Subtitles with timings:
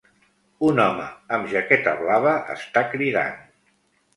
[0.69, 1.03] Un home
[1.37, 3.41] amb jaqueta blava està cridant.